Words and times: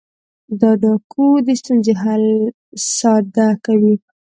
دا 0.59 0.71
کوډ 1.11 1.35
د 1.47 1.49
ستونزې 1.61 1.93
حل 2.01 2.25
ساده 2.97 3.49
کوي. 3.65 3.95